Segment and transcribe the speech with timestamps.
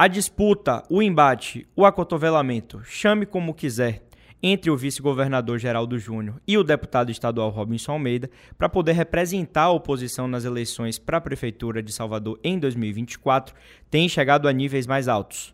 [0.00, 4.02] A disputa, o embate, o acotovelamento, chame como quiser,
[4.42, 9.70] entre o vice-governador Geraldo Júnior e o deputado estadual Robinson Almeida para poder representar a
[9.70, 13.54] oposição nas eleições para a Prefeitura de Salvador em 2024
[13.90, 15.52] tem chegado a níveis mais altos.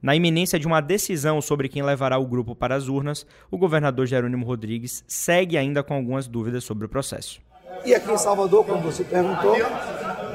[0.00, 4.06] Na iminência de uma decisão sobre quem levará o grupo para as urnas, o governador
[4.06, 7.40] Jerônimo Rodrigues segue ainda com algumas dúvidas sobre o processo.
[7.84, 9.56] E aqui em Salvador, como você perguntou,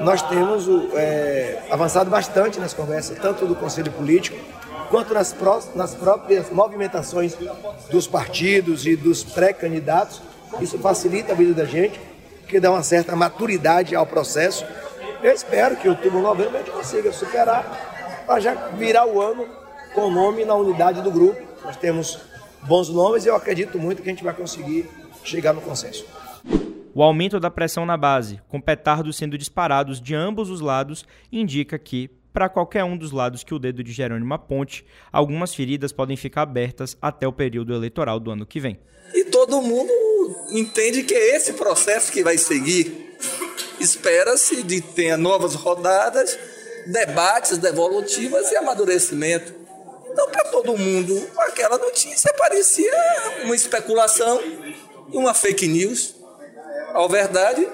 [0.00, 4.36] nós temos é, avançado bastante nas conversas, tanto do Conselho Político
[4.90, 7.34] quanto nas, pró nas próprias movimentações
[7.90, 10.20] dos partidos e dos pré-candidatos.
[10.60, 12.00] Isso facilita a vida da gente,
[12.40, 14.64] porque dá uma certa maturidade ao processo.
[15.22, 19.46] Eu espero que outubro, novembro, a gente consiga superar para já virar o ano
[19.94, 21.40] com o nome na unidade do grupo.
[21.64, 22.20] Nós temos
[22.62, 24.88] bons nomes e eu acredito muito que a gente vai conseguir
[25.24, 26.06] chegar no consenso.
[26.96, 31.76] O aumento da pressão na base, com petardos sendo disparados de ambos os lados, indica
[31.76, 36.16] que, para qualquer um dos lados que o dedo de Jerônimo aponte, algumas feridas podem
[36.16, 38.78] ficar abertas até o período eleitoral do ano que vem.
[39.12, 39.92] E todo mundo
[40.52, 43.16] entende que é esse processo que vai seguir.
[43.80, 46.38] Espera-se de ter novas rodadas,
[46.86, 49.52] debates, devolutivas e amadurecimento.
[50.12, 52.94] Então, para todo mundo, aquela notícia parecia
[53.42, 54.40] uma especulação
[55.12, 56.22] e uma fake news.
[56.94, 57.66] A verdade,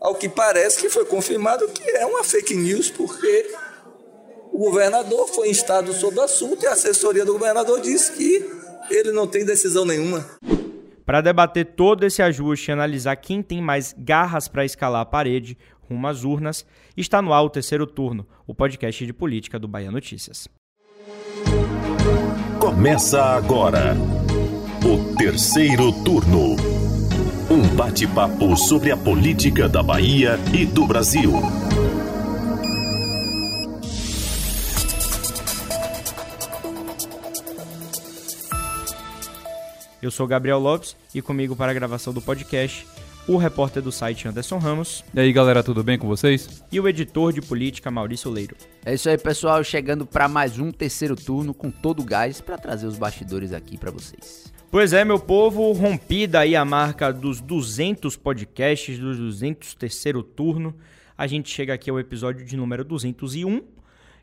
[0.00, 3.54] ao que parece que foi confirmado que é uma fake news, porque
[4.52, 8.44] o governador foi instado sobre o assunto e a assessoria do governador disse que
[8.90, 10.26] ele não tem decisão nenhuma.
[11.04, 15.56] Para debater todo esse ajuste e analisar quem tem mais garras para escalar a parede
[15.88, 19.92] rumo às urnas, está no ar o terceiro turno, o podcast de política do Bahia
[19.92, 20.48] Notícias.
[22.58, 23.94] Começa agora
[24.84, 26.75] o terceiro turno.
[27.48, 31.32] Um bate-papo sobre a política da Bahia e do Brasil.
[40.02, 42.84] Eu sou Gabriel Lopes e comigo para a gravação do podcast
[43.28, 45.04] o repórter do site Anderson Ramos.
[45.14, 46.64] E aí, galera, tudo bem com vocês?
[46.70, 48.56] E o editor de política Maurício Leiro.
[48.84, 52.58] É isso aí, pessoal, chegando para mais um terceiro turno com todo o gás para
[52.58, 54.55] trazer os bastidores aqui para vocês.
[54.68, 60.74] Pois é, meu povo, rompida aí a marca dos 200 podcasts, dos 200 terceiro turno.
[61.16, 63.62] A gente chega aqui ao episódio de número 201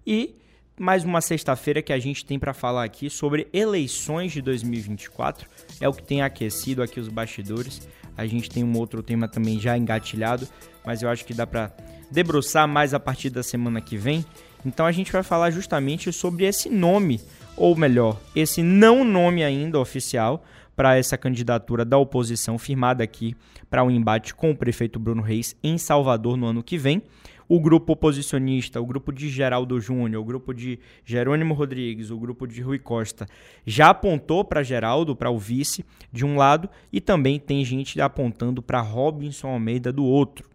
[0.06, 0.36] e
[0.78, 5.48] mais uma sexta-feira que a gente tem para falar aqui sobre eleições de 2024.
[5.80, 7.88] É o que tem aquecido aqui os bastidores.
[8.18, 10.46] A gente tem um outro tema também já engatilhado,
[10.86, 11.72] mas eu acho que dá para
[12.12, 14.26] debruçar mais a partir da semana que vem.
[14.66, 17.22] Então a gente vai falar justamente sobre esse nome,
[17.56, 20.44] ou melhor, esse não nome ainda oficial
[20.76, 23.36] para essa candidatura da oposição firmada aqui
[23.70, 27.02] para o um embate com o prefeito Bruno Reis em Salvador no ano que vem
[27.48, 32.48] o grupo oposicionista, o grupo de Geraldo Júnior, o grupo de Jerônimo Rodrigues, o grupo
[32.48, 33.28] de Rui Costa,
[33.66, 38.62] já apontou para Geraldo, para o vice, de um lado, e também tem gente apontando
[38.62, 40.50] para Robinson Almeida do outro.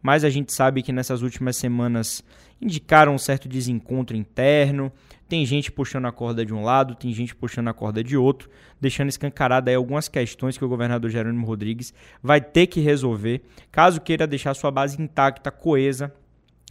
[0.00, 2.22] Mas a gente sabe que nessas últimas semanas
[2.62, 4.92] indicaram um certo desencontro interno,
[5.28, 8.48] tem gente puxando a corda de um lado, tem gente puxando a corda de outro,
[8.80, 14.00] deixando escancarada aí algumas questões que o governador Jerônimo Rodrigues vai ter que resolver, caso
[14.00, 16.12] queira deixar sua base intacta, coesa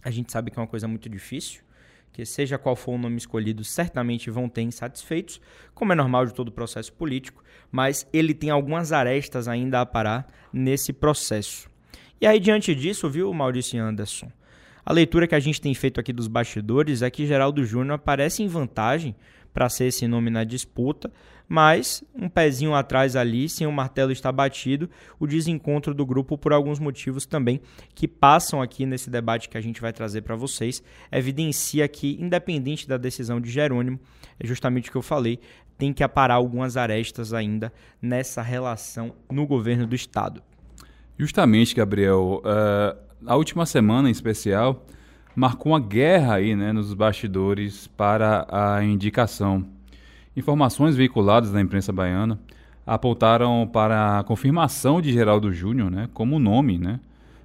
[0.02, 1.60] a gente sabe que é uma coisa muito difícil,
[2.12, 5.40] que seja qual for o nome escolhido, certamente vão ter insatisfeitos,
[5.74, 10.26] como é normal de todo processo político, mas ele tem algumas arestas ainda a parar
[10.52, 11.68] nesse processo.
[12.20, 14.30] E aí, diante disso, viu, Maurício Anderson?
[14.88, 18.42] A leitura que a gente tem feito aqui dos bastidores é que Geraldo Júnior aparece
[18.42, 19.14] em vantagem
[19.52, 21.12] para ser esse nome na disputa,
[21.46, 24.88] mas um pezinho atrás ali, sem o martelo estar batido,
[25.20, 27.60] o desencontro do grupo por alguns motivos também
[27.94, 30.82] que passam aqui nesse debate que a gente vai trazer para vocês,
[31.12, 34.00] evidencia que, independente da decisão de Jerônimo,
[34.40, 35.38] é justamente o que eu falei,
[35.76, 37.70] tem que aparar algumas arestas ainda
[38.00, 40.42] nessa relação no governo do Estado.
[41.18, 44.86] Justamente, Gabriel, uh, a última semana em especial
[45.34, 49.66] marcou uma guerra aí, né, nos bastidores para a indicação
[50.38, 52.38] Informações veiculadas na imprensa baiana
[52.86, 57.00] apontaram para a confirmação de Geraldo Júnior né, como nome, né?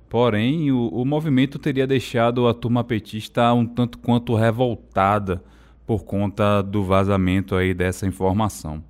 [0.08, 5.44] Porém, o, o, movimento teria deixado a turma petista um tanto quanto revoltada
[5.88, 8.84] por conta do vazamento aí dessa informação.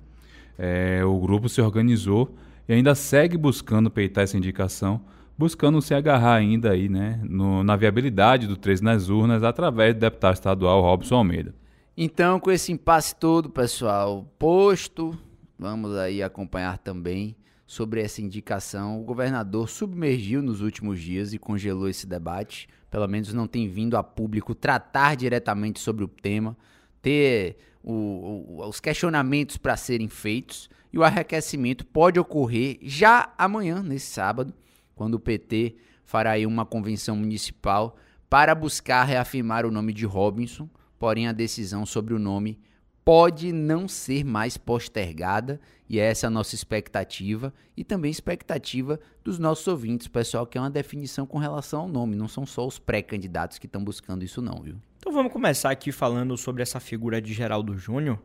[0.58, 2.36] É, o grupo se organizou
[2.68, 5.00] e ainda segue buscando peitar essa indicação,
[5.36, 10.00] buscando se agarrar ainda aí, né, no, na viabilidade do 13 nas urnas através do
[10.00, 11.54] deputado estadual Robson Almeida.
[11.96, 15.16] Então, com esse impasse todo, pessoal, posto,
[15.58, 17.36] vamos aí acompanhar também
[17.66, 19.00] sobre essa indicação.
[19.00, 22.68] O governador submergiu nos últimos dias e congelou esse debate.
[22.90, 26.56] Pelo menos não tem vindo a público tratar diretamente sobre o tema.
[27.00, 33.82] ter o, o, os questionamentos para serem feitos e o arrefecimento pode ocorrer já amanhã,
[33.82, 34.54] nesse sábado,
[34.94, 37.96] quando o PT fará aí uma convenção municipal
[38.28, 40.68] para buscar reafirmar o nome de Robinson,
[40.98, 42.58] porém a decisão sobre o nome
[43.04, 49.38] pode não ser mais postergada e essa é a nossa expectativa e também expectativa dos
[49.38, 52.78] nossos ouvintes, pessoal, que é uma definição com relação ao nome, não são só os
[52.78, 54.76] pré-candidatos que estão buscando isso não, viu?
[54.98, 58.18] Então vamos começar aqui falando sobre essa figura de Geraldo Júnior,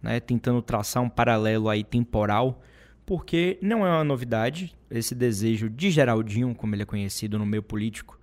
[0.00, 2.62] né, tentando traçar um paralelo aí temporal,
[3.10, 7.60] porque não é uma novidade esse desejo de Geraldinho, como ele é conhecido no meio
[7.60, 8.16] político,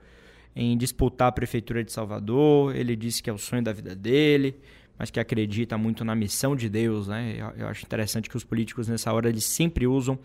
[0.55, 2.73] em disputar a prefeitura de Salvador.
[2.73, 4.55] Ele disse que é o sonho da vida dele
[4.97, 7.35] mas que acredita muito na missão de Deus, né?
[7.57, 10.17] Eu, acho interessante que os políticos nessa hora eles sempre usam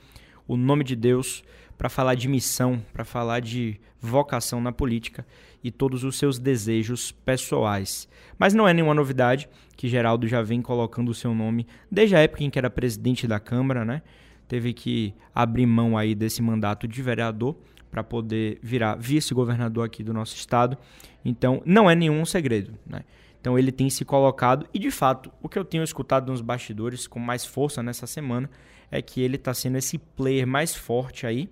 [0.46, 1.42] o nome de Deus
[1.76, 5.26] para falar de missão, para falar de vocação na política
[5.62, 8.08] e todos os seus desejos pessoais.
[8.38, 12.20] Mas não é nenhuma novidade que Geraldo já vem colocando o seu nome desde a
[12.20, 14.02] época em que era presidente da Câmara, né?
[14.48, 17.56] Teve que abrir mão aí desse mandato de vereador
[17.90, 20.76] para poder virar vice-governador aqui do nosso estado.
[21.24, 23.02] Então, não é nenhum segredo, né?
[23.42, 27.08] Então ele tem se colocado e de fato o que eu tenho escutado nos bastidores
[27.08, 28.48] com mais força nessa semana
[28.88, 31.50] é que ele está sendo esse player mais forte aí.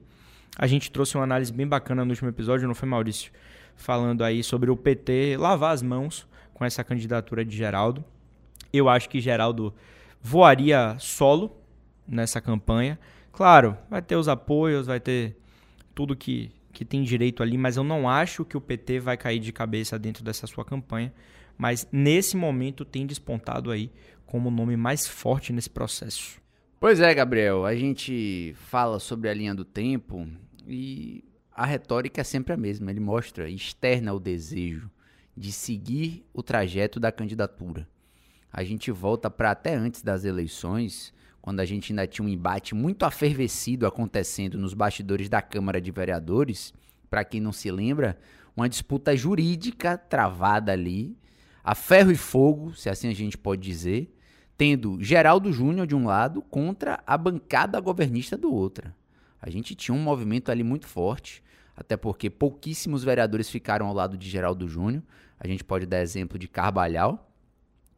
[0.56, 3.32] A gente trouxe uma análise bem bacana no último episódio, não foi Maurício?
[3.74, 8.04] Falando aí sobre o PT lavar as mãos com essa candidatura de Geraldo.
[8.72, 9.74] Eu acho que Geraldo
[10.22, 11.59] voaria solo
[12.10, 12.98] nessa campanha.
[13.32, 15.36] Claro, vai ter os apoios, vai ter
[15.94, 19.38] tudo que, que tem direito ali, mas eu não acho que o PT vai cair
[19.38, 21.12] de cabeça dentro dessa sua campanha
[21.60, 23.92] mas nesse momento tem despontado aí
[24.24, 26.40] como o nome mais forte nesse processo.
[26.80, 30.26] Pois é, Gabriel, a gente fala sobre a linha do tempo
[30.66, 31.22] e
[31.52, 32.90] a retórica é sempre a mesma.
[32.90, 34.90] Ele mostra, externa o desejo
[35.36, 37.86] de seguir o trajeto da candidatura.
[38.50, 42.74] A gente volta para até antes das eleições, quando a gente ainda tinha um embate
[42.74, 46.72] muito afervescido acontecendo nos bastidores da Câmara de Vereadores.
[47.08, 48.18] Para quem não se lembra,
[48.56, 51.16] uma disputa jurídica travada ali
[51.62, 54.14] a ferro e fogo, se assim a gente pode dizer,
[54.56, 58.92] tendo Geraldo Júnior de um lado contra a bancada governista do outro.
[59.40, 61.42] A gente tinha um movimento ali muito forte,
[61.76, 65.02] até porque pouquíssimos vereadores ficaram ao lado de Geraldo Júnior.
[65.38, 67.29] A gente pode dar exemplo de Carbalhal,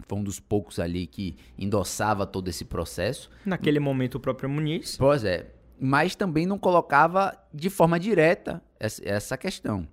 [0.07, 3.31] foi um dos poucos ali que endossava todo esse processo.
[3.45, 4.97] Naquele momento o próprio Muniz.
[4.97, 9.87] Pois é, mas também não colocava de forma direta essa questão.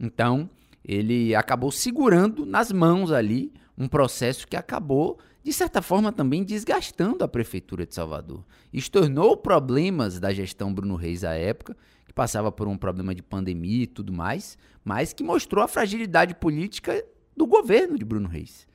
[0.00, 0.48] Então,
[0.84, 7.24] ele acabou segurando nas mãos ali um processo que acabou, de certa forma, também desgastando
[7.24, 8.44] a Prefeitura de Salvador.
[8.72, 11.76] Estornou problemas da gestão Bruno Reis à época,
[12.06, 16.34] que passava por um problema de pandemia e tudo mais, mas que mostrou a fragilidade
[16.34, 17.04] política
[17.36, 18.66] do governo de Bruno Reis.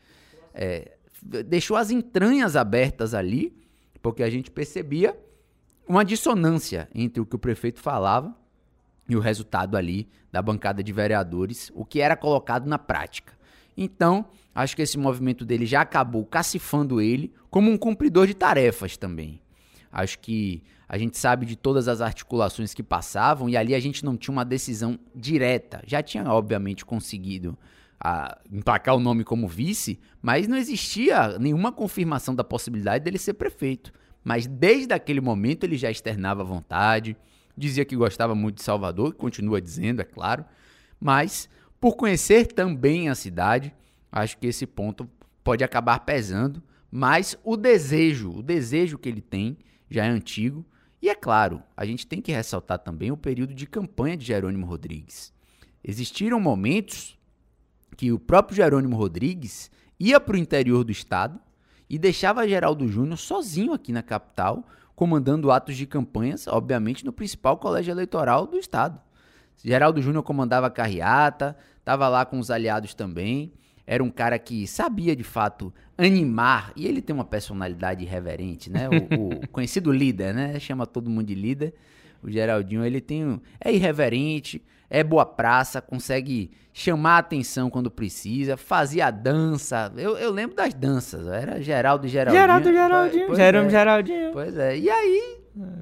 [0.54, 3.56] É, deixou as entranhas abertas ali,
[4.01, 5.18] porque a gente percebia
[5.88, 8.36] uma dissonância entre o que o prefeito falava
[9.07, 13.34] e o resultado ali da bancada de vereadores, o que era colocado na prática.
[13.75, 18.98] Então, acho que esse movimento dele já acabou cacifando ele como um cumpridor de tarefas
[18.98, 19.42] também.
[19.92, 24.06] Acho que a gente sabe de todas as articulações que passavam e ali a gente
[24.06, 25.81] não tinha uma decisão direta.
[25.88, 27.57] Já tinha, obviamente, conseguido
[28.00, 33.34] a, emplacar o nome como vice, mas não existia nenhuma confirmação da possibilidade dele ser
[33.34, 33.91] prefeito.
[34.24, 37.18] Mas desde aquele momento ele já externava vontade,
[37.58, 40.46] dizia que gostava muito de Salvador, continua dizendo, é claro,
[41.00, 43.74] mas por conhecer também a cidade,
[44.12, 45.10] acho que esse ponto
[45.44, 49.58] pode acabar pesando, mas o desejo, o desejo que ele tem
[49.89, 50.65] já é antigo,
[51.01, 54.65] e é claro, a gente tem que ressaltar também o período de campanha de Jerônimo
[54.65, 55.34] Rodrigues.
[55.84, 57.18] Existiram momentos
[57.96, 59.69] que o próprio Jerônimo Rodrigues
[60.00, 61.39] ia para o interior do estado
[61.89, 64.63] e deixava Geraldo Júnior sozinho aqui na capital
[65.00, 69.00] comandando atos de campanhas, obviamente, no principal colégio eleitoral do estado.
[69.63, 73.53] Geraldo Júnior comandava a carreata, estava lá com os aliados também.
[73.88, 78.89] Era um cara que sabia de fato animar, e ele tem uma personalidade irreverente, né?
[78.89, 80.60] O, o conhecido líder, né?
[80.60, 81.74] Chama todo mundo de líder.
[82.22, 83.42] O Geraldinho, ele tem.
[83.60, 89.92] É irreverente, é boa praça, consegue chamar a atenção quando precisa, fazia dança.
[89.96, 92.42] Eu, eu lembro das danças, era Geraldo e Geraldinho.
[92.42, 94.32] Geraldo Geraldinho, pois Jerome é, Geraldinho.
[94.32, 95.40] Pois é, e aí...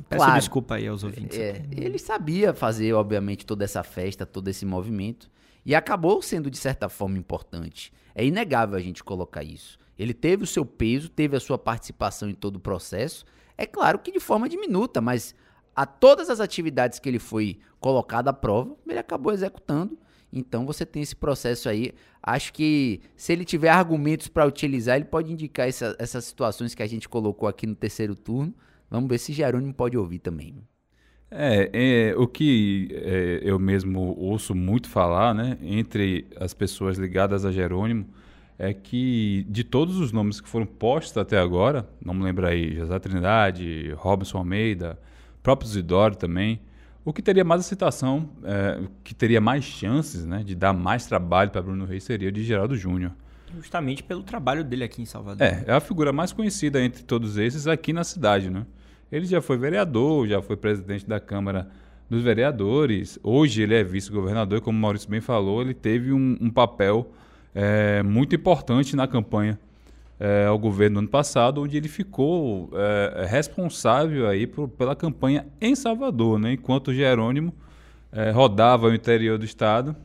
[0.10, 1.38] Peço claro, desculpa aí aos ouvintes.
[1.38, 5.30] É, ele sabia fazer, obviamente, toda essa festa, todo esse movimento,
[5.66, 7.94] e acabou sendo, de certa forma, importante.
[8.16, 9.78] É inegável a gente colocar isso.
[10.00, 13.26] Ele teve o seu peso, teve a sua participação em todo o processo,
[13.58, 15.36] é claro que de forma diminuta, mas
[15.78, 19.96] a todas as atividades que ele foi colocado à prova, ele acabou executando
[20.34, 21.94] Então você tem esse processo aí.
[22.22, 26.82] Acho que se ele tiver argumentos para utilizar, ele pode indicar essa, essas situações que
[26.82, 28.56] a gente colocou aqui no terceiro turno.
[28.90, 30.56] Vamos ver se Jerônimo pode ouvir também.
[31.30, 37.46] É, é o que é, eu mesmo ouço muito falar, né, entre as pessoas ligadas
[37.46, 38.08] a Jerônimo,
[38.58, 42.76] é que de todos os nomes que foram postos até agora, não me lembro aí,
[42.76, 44.98] José Trindade, Robson Almeida,
[45.48, 46.60] próprio Zidoro também,
[47.06, 51.50] o que teria mais aceitação, é, que teria mais chances né, de dar mais trabalho
[51.50, 53.14] para Bruno Reis seria o de Geraldo Júnior.
[53.56, 55.42] Justamente pelo trabalho dele aqui em Salvador.
[55.42, 58.66] É, é a figura mais conhecida entre todos esses aqui na cidade, né?
[59.10, 61.70] Ele já foi vereador, já foi presidente da Câmara
[62.10, 63.18] dos Vereadores.
[63.24, 67.10] Hoje ele é vice-governador, como o Maurício bem falou, ele teve um, um papel
[67.56, 69.58] é, muito importante na campanha
[70.20, 75.46] é, ao governo no ano passado, onde ele ficou é, responsável aí por, pela campanha
[75.62, 76.54] em Salvador, né?
[76.54, 77.54] enquanto Jerônimo
[78.12, 79.96] é, rodava o interior do estado,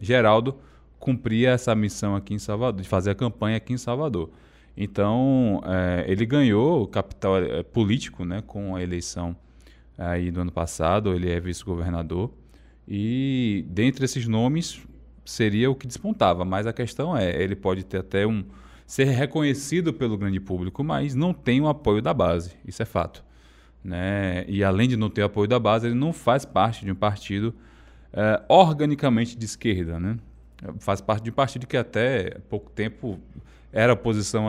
[0.00, 0.56] Geraldo
[0.98, 4.30] cumpria essa missão aqui em Salvador, de fazer a campanha aqui em Salvador.
[4.76, 5.60] Então,
[6.06, 7.34] ele ganhou capital
[7.74, 9.36] político né, com a eleição
[9.98, 12.30] aí do ano passado, ele é vice-governador,
[12.88, 14.80] e dentre esses nomes
[15.24, 18.44] seria o que despontava, mas a questão é, ele pode ter até um
[18.92, 23.24] ser reconhecido pelo grande público, mas não tem o apoio da base, isso é fato.
[23.82, 24.44] Né?
[24.46, 27.54] E além de não ter apoio da base, ele não faz parte de um partido
[28.12, 30.18] é, organicamente de esquerda, né?
[30.78, 33.18] Faz parte de um partido que até pouco tempo
[33.72, 34.48] era oposição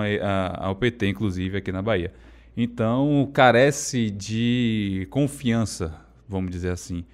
[0.57, 2.11] ao PT, inclusive, aqui na Bahia.
[2.57, 5.95] Então, carece de confiança,
[6.27, 7.05] vamos dizer assim,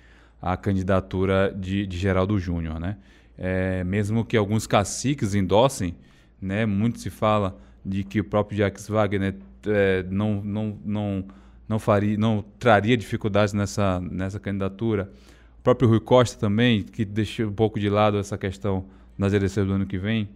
[0.41, 2.97] a candidatura de, de Geraldo Júnior, né?
[3.37, 5.95] É, mesmo que alguns caciques endossem,
[6.41, 6.65] né?
[6.65, 9.35] Muito se fala de que o próprio Jacques Wagner
[9.67, 11.25] é, não, não, não,
[11.67, 15.11] não, faria, não traria dificuldades nessa, nessa candidatura.
[15.59, 18.85] O próprio Rui Costa também, que deixou um pouco de lado essa questão
[19.17, 20.29] nas eleições do ano que vem.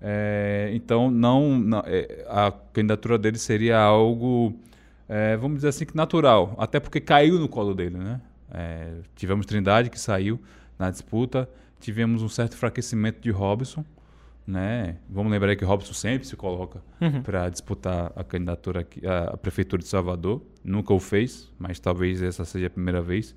[0.00, 4.58] É, então, não, não é, a candidatura dele seria algo,
[5.06, 7.98] é, vamos dizer assim, que natural, até porque caiu no colo dele.
[7.98, 8.20] Né?
[8.50, 10.40] É, tivemos Trindade, que saiu
[10.78, 11.48] na disputa,
[11.78, 13.84] tivemos um certo enfraquecimento de Robson.
[14.46, 14.96] Né?
[15.08, 17.22] Vamos lembrar que Robson sempre se coloca uhum.
[17.22, 20.42] para disputar a candidatura aqui, a, a, prefeitura de Salvador.
[20.64, 23.34] Nunca o fez, mas talvez essa seja a primeira vez.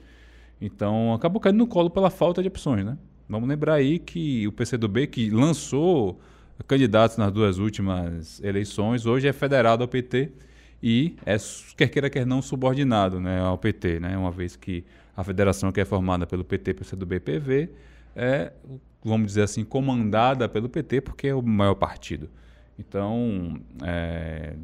[0.60, 2.98] Então acabou caindo no colo pela falta de opções, né?
[3.28, 6.20] Vamos lembrar aí que o PCdoB que lançou
[6.68, 10.32] candidatos nas duas últimas eleições, hoje é federado ao PT
[10.82, 11.38] e é,
[11.78, 14.84] quer queira, quer não, subordinado né, ao PT, né, uma vez que
[15.16, 17.70] a federação que é formada pelo PT, PCdoB e PV
[18.16, 18.54] é,
[19.04, 22.30] vamos dizer assim, comandada pelo PT, porque é o maior partido.
[22.78, 24.56] Então, é,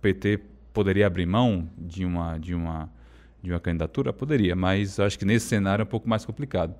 [0.00, 0.40] PT
[0.72, 2.90] poderia abrir mão de uma, de uma,
[3.42, 4.12] de uma candidatura?
[4.12, 6.74] Poderia, mas acho que nesse cenário é um pouco mais complicado.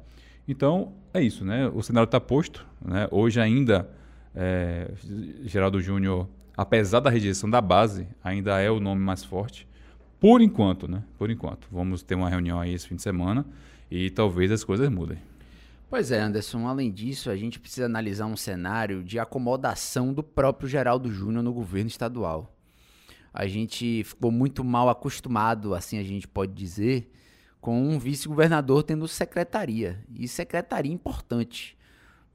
[0.46, 1.68] Então, é isso, né?
[1.68, 2.66] O cenário está posto.
[2.84, 3.06] Né?
[3.10, 3.88] Hoje ainda
[4.34, 4.90] é,
[5.44, 9.68] Geraldo Júnior, apesar da rejeição da base, ainda é o nome mais forte.
[10.18, 11.02] Por enquanto, né?
[11.16, 11.66] Por enquanto.
[11.70, 13.46] Vamos ter uma reunião aí esse fim de semana
[13.90, 15.18] e talvez as coisas mudem.
[15.90, 16.68] Pois é, Anderson.
[16.68, 21.52] Além disso, a gente precisa analisar um cenário de acomodação do próprio Geraldo Júnior no
[21.52, 22.56] governo estadual.
[23.34, 27.10] A gente ficou muito mal acostumado, assim a gente pode dizer,
[27.60, 29.98] com um vice-governador tendo secretaria.
[30.14, 31.76] E secretaria importante.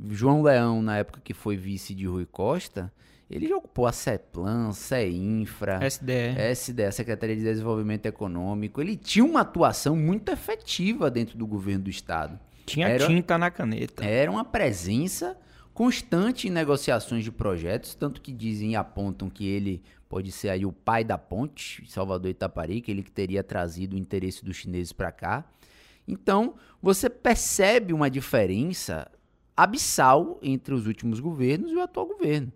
[0.10, 2.92] João Leão, na época que foi vice de Rui Costa,
[3.32, 6.54] ele já ocupou a CEPLAN, CEINFRA, SDE.
[6.54, 8.82] SDE, a Secretaria de Desenvolvimento Econômico.
[8.82, 12.38] Ele tinha uma atuação muito efetiva dentro do governo do Estado.
[12.66, 14.04] Tinha era, tinta na caneta.
[14.04, 15.38] Era uma presença
[15.74, 20.66] constante em negociações de projetos, tanto que dizem e apontam que ele pode ser aí
[20.66, 25.12] o pai da ponte, Salvador Itaparica, ele que teria trazido o interesse dos chineses para
[25.12, 25.46] cá.
[26.08, 29.12] Então, você percebe uma diferença
[29.56, 32.52] abissal entre os últimos governos e o atual governo.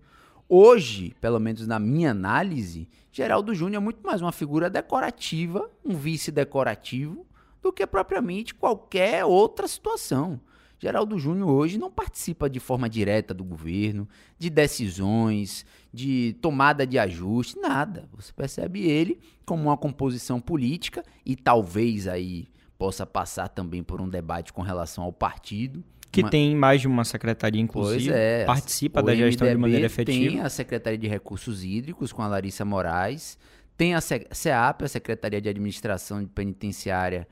[0.47, 5.95] Hoje, pelo menos na minha análise, Geraldo Júnior é muito mais uma figura decorativa, um
[5.95, 7.25] vice decorativo,
[7.61, 10.39] do que propriamente qualquer outra situação.
[10.79, 16.97] Geraldo Júnior hoje não participa de forma direta do governo, de decisões, de tomada de
[16.97, 18.07] ajuste, nada.
[18.13, 22.47] Você percebe ele como uma composição política e talvez aí
[22.77, 25.83] possa passar também por um debate com relação ao partido.
[26.09, 26.29] Que uma...
[26.29, 28.05] tem mais de uma secretaria, inclusive.
[28.05, 28.45] Pois é.
[28.45, 30.31] Participa da gestão MDB de maneira efetiva.
[30.31, 33.37] Tem a Secretaria de Recursos Hídricos com a Larissa Moraes.
[33.77, 37.27] Tem a CEAP, a Secretaria de Administração Penitenciária,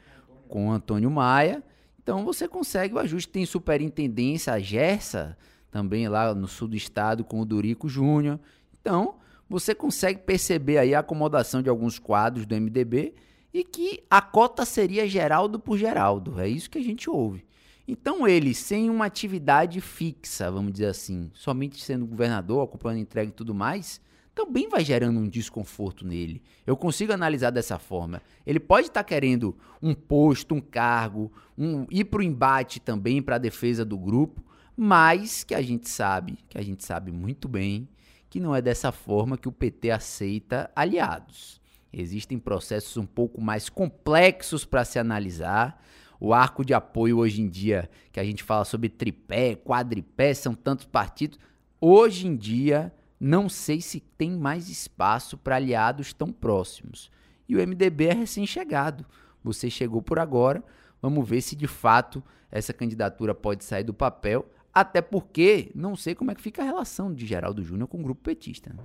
[0.47, 1.63] com Antônio Maia.
[2.01, 3.29] Então você consegue o ajuste.
[3.29, 5.37] Tem superintendência, a Gersa,
[5.69, 8.39] também lá no sul do estado, com o Durico Júnior.
[8.79, 9.15] Então
[9.49, 13.13] você consegue perceber aí a acomodação de alguns quadros do MDB
[13.53, 16.39] e que a cota seria Geraldo por Geraldo.
[16.39, 17.45] É isso que a gente ouve.
[17.87, 23.33] Então ele, sem uma atividade fixa, vamos dizer assim, somente sendo governador, acompanhando entrega e
[23.33, 24.01] tudo mais,
[24.37, 26.43] também vai gerando um desconforto nele.
[26.63, 28.21] Eu consigo analisar dessa forma.
[28.45, 33.19] Ele pode estar tá querendo um posto, um cargo, um, ir para o embate também
[33.19, 37.47] para a defesa do grupo, mas que a gente sabe, que a gente sabe muito
[37.47, 37.89] bem,
[38.29, 41.59] que não é dessa forma que o PT aceita aliados.
[41.91, 45.83] Existem processos um pouco mais complexos para se analisar
[46.19, 50.53] o arco de apoio hoje em dia, que a gente fala sobre tripé, quadripé, são
[50.53, 51.39] tantos partidos.
[51.81, 57.09] Hoje em dia, não sei se tem mais espaço para aliados tão próximos.
[57.47, 59.05] E o MDB é recém-chegado.
[59.43, 60.63] Você chegou por agora.
[61.01, 64.45] Vamos ver se de fato essa candidatura pode sair do papel.
[64.73, 68.03] Até porque não sei como é que fica a relação de Geraldo Júnior com o
[68.03, 68.75] grupo petista.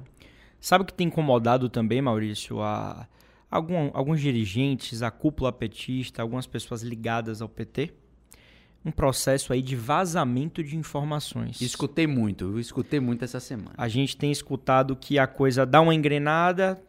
[0.61, 2.63] Sabe o que tem incomodado também, Maurício?
[2.63, 3.07] A,
[3.51, 7.93] algum, alguns dirigentes, a cúpula petista, algumas pessoas ligadas ao PT,
[8.85, 11.61] um processo aí de vazamento de informações.
[11.61, 13.73] Escutei muito, eu escutei muito essa semana.
[13.77, 16.83] A gente tem escutado que a coisa dá uma engrenada,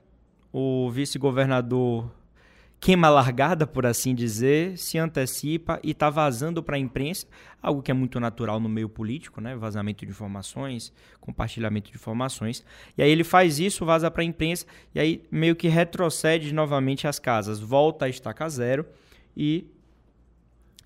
[0.52, 2.12] o vice-governador
[2.84, 7.26] queima largada, por assim dizer, se antecipa e está vazando para a imprensa,
[7.62, 9.56] algo que é muito natural no meio político, né?
[9.56, 12.62] Vazamento de informações, compartilhamento de informações.
[12.98, 17.08] E aí ele faz isso, vaza para a imprensa e aí meio que retrocede novamente
[17.08, 18.86] às casas, volta a estaca zero
[19.36, 19.66] e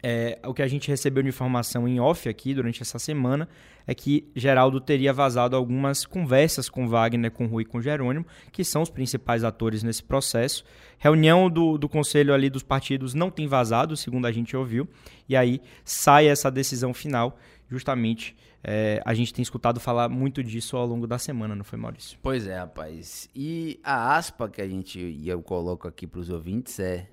[0.01, 3.47] é, o que a gente recebeu de informação em off aqui durante essa semana
[3.85, 8.63] é que Geraldo teria vazado algumas conversas com Wagner, com Rui e com Jerônimo, que
[8.63, 10.63] são os principais atores nesse processo.
[10.97, 14.87] Reunião do, do conselho ali dos partidos não tem vazado, segundo a gente ouviu,
[15.27, 17.39] e aí sai essa decisão final,
[17.69, 21.79] justamente é, a gente tem escutado falar muito disso ao longo da semana, não foi,
[21.79, 22.19] Maurício?
[22.21, 23.29] Pois é, rapaz.
[23.33, 27.07] E a aspa que a gente e eu coloco aqui para os ouvintes é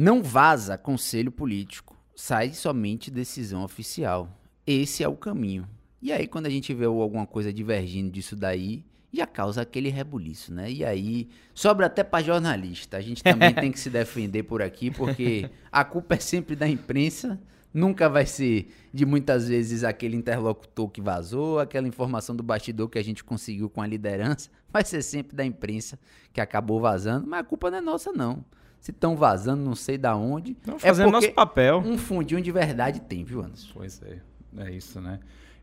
[0.00, 4.40] não vaza conselho político, sai somente decisão oficial.
[4.64, 5.68] Esse é o caminho.
[6.00, 10.54] E aí, quando a gente vê alguma coisa divergindo disso daí, já causa aquele rebuliço,
[10.54, 10.70] né?
[10.70, 12.96] E aí, sobra até para jornalista.
[12.96, 16.68] A gente também tem que se defender por aqui, porque a culpa é sempre da
[16.68, 17.36] imprensa.
[17.74, 23.00] Nunca vai ser de muitas vezes aquele interlocutor que vazou, aquela informação do bastidor que
[23.00, 24.48] a gente conseguiu com a liderança.
[24.72, 25.98] Vai ser sempre da imprensa
[26.32, 28.44] que acabou vazando, mas a culpa não é nossa, não.
[28.80, 30.52] Se estão vazando, não sei da onde.
[30.52, 31.78] Estão fazendo é nosso papel.
[31.84, 33.72] Um fundinho de verdade tem, viu, Anderson?
[33.74, 34.18] Pois é.
[34.56, 35.20] É isso, né?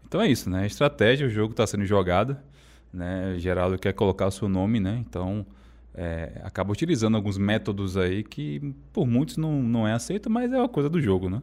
[0.08, 0.65] Então é isso, né?
[0.65, 2.38] Estratégia, o jogo está sendo jogado.
[2.93, 3.36] Né?
[3.38, 5.04] Geraldo quer colocar o seu nome, né?
[5.06, 5.45] Então
[5.93, 10.58] é, acaba utilizando alguns métodos aí que por muitos não, não é aceito, mas é
[10.58, 11.41] uma coisa do jogo, né?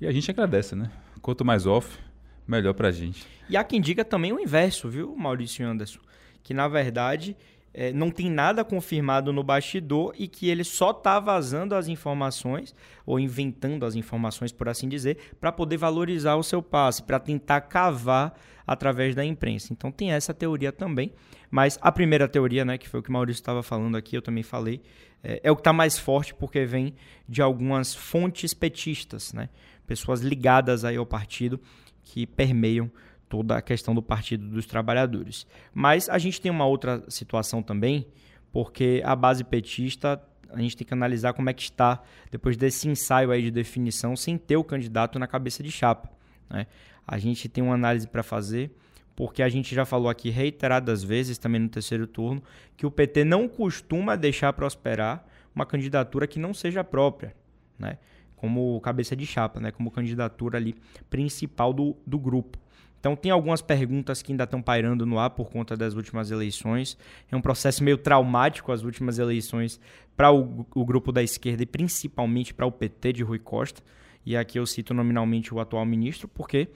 [0.00, 0.90] E a gente agradece, né?
[1.20, 1.98] Quanto mais off,
[2.46, 3.26] melhor pra gente.
[3.48, 6.00] E há quem diga também o inverso, viu, Maurício Anderson?
[6.42, 7.36] Que na verdade
[7.72, 12.74] é, não tem nada confirmado no bastidor e que ele só está vazando as informações,
[13.06, 17.62] ou inventando as informações, por assim dizer, para poder valorizar o seu passe, para tentar
[17.62, 19.72] cavar através da imprensa.
[19.72, 21.12] Então tem essa teoria também.
[21.50, 24.22] Mas a primeira teoria, né, que foi o que o Maurício estava falando aqui, eu
[24.22, 24.80] também falei,
[25.22, 26.94] é, é o que está mais forte porque vem
[27.28, 29.48] de algumas fontes petistas, né?
[29.86, 31.60] pessoas ligadas aí ao partido
[32.04, 32.90] que permeiam
[33.30, 35.46] toda a questão do Partido dos Trabalhadores.
[35.72, 38.06] Mas a gente tem uma outra situação também,
[38.52, 42.88] porque a base petista, a gente tem que analisar como é que está depois desse
[42.88, 46.10] ensaio aí de definição, sem ter o candidato na cabeça de chapa.
[46.50, 46.66] Né?
[47.06, 48.76] A gente tem uma análise para fazer,
[49.14, 52.42] porque a gente já falou aqui reiteradas vezes, também no terceiro turno,
[52.76, 57.32] que o PT não costuma deixar prosperar uma candidatura que não seja própria,
[57.78, 57.96] né?
[58.34, 59.70] como cabeça de chapa, né?
[59.70, 60.74] como candidatura ali
[61.08, 62.58] principal do, do grupo.
[63.00, 66.98] Então tem algumas perguntas que ainda estão pairando no ar por conta das últimas eleições.
[67.32, 69.80] É um processo meio traumático as últimas eleições
[70.14, 73.82] para o, o, grupo da esquerda e principalmente para o PT de Rui Costa.
[74.24, 76.68] E aqui eu cito nominalmente o atual ministro, porque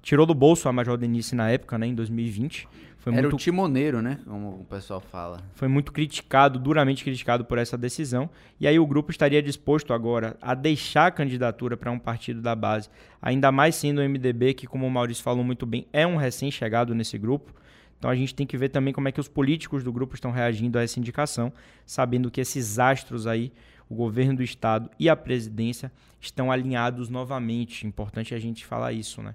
[0.00, 2.68] tirou do bolso a Major Denise na época, né, em 2020.
[3.04, 3.34] Foi Era muito...
[3.34, 4.18] o timoneiro, né?
[4.24, 5.42] Como o pessoal fala.
[5.56, 8.30] Foi muito criticado, duramente criticado por essa decisão.
[8.58, 12.56] E aí o grupo estaria disposto agora a deixar a candidatura para um partido da
[12.56, 12.88] base,
[13.20, 16.94] ainda mais sendo o MDB, que, como o Maurício falou muito bem, é um recém-chegado
[16.94, 17.52] nesse grupo.
[17.98, 20.30] Então a gente tem que ver também como é que os políticos do grupo estão
[20.30, 21.52] reagindo a essa indicação,
[21.84, 23.52] sabendo que esses astros aí,
[23.86, 27.86] o governo do estado e a presidência, estão alinhados novamente.
[27.86, 29.34] Importante a gente falar isso, né?